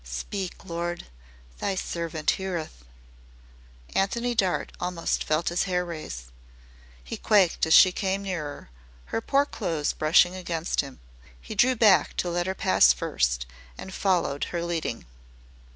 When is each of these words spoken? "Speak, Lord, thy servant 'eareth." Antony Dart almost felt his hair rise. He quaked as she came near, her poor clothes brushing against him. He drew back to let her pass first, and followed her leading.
"Speak, 0.03 0.65
Lord, 0.65 1.05
thy 1.59 1.75
servant 1.75 2.39
'eareth." 2.39 2.83
Antony 3.93 4.33
Dart 4.33 4.71
almost 4.79 5.23
felt 5.23 5.49
his 5.49 5.65
hair 5.65 5.85
rise. 5.85 6.31
He 7.03 7.17
quaked 7.17 7.67
as 7.67 7.75
she 7.75 7.91
came 7.91 8.23
near, 8.23 8.71
her 9.13 9.21
poor 9.21 9.45
clothes 9.45 9.93
brushing 9.93 10.33
against 10.33 10.81
him. 10.81 10.99
He 11.39 11.53
drew 11.53 11.75
back 11.75 12.17
to 12.17 12.31
let 12.31 12.47
her 12.47 12.55
pass 12.55 12.91
first, 12.93 13.45
and 13.77 13.93
followed 13.93 14.45
her 14.45 14.63
leading. 14.63 15.05